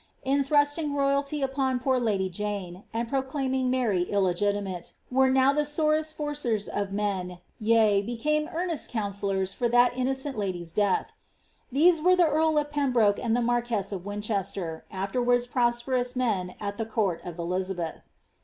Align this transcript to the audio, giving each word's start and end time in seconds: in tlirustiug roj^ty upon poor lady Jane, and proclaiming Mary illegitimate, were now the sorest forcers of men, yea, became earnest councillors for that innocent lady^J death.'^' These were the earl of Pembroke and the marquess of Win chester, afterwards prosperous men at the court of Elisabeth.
in 0.23 0.43
tlirustiug 0.43 0.89
roj^ty 0.89 1.43
upon 1.43 1.77
poor 1.79 1.99
lady 1.99 2.27
Jane, 2.27 2.85
and 2.91 3.07
proclaiming 3.07 3.69
Mary 3.69 4.01
illegitimate, 4.01 4.93
were 5.11 5.29
now 5.29 5.53
the 5.53 5.63
sorest 5.63 6.17
forcers 6.17 6.67
of 6.67 6.91
men, 6.91 7.39
yea, 7.59 8.01
became 8.01 8.49
earnest 8.51 8.89
councillors 8.89 9.53
for 9.53 9.69
that 9.69 9.95
innocent 9.95 10.37
lady^J 10.37 10.73
death.'^' 10.73 11.11
These 11.71 12.01
were 12.01 12.15
the 12.15 12.25
earl 12.25 12.57
of 12.57 12.71
Pembroke 12.71 13.19
and 13.23 13.35
the 13.37 13.43
marquess 13.43 13.91
of 13.91 14.03
Win 14.03 14.23
chester, 14.23 14.85
afterwards 14.89 15.45
prosperous 15.45 16.15
men 16.15 16.55
at 16.59 16.79
the 16.79 16.85
court 16.87 17.23
of 17.23 17.37
Elisabeth. 17.37 18.01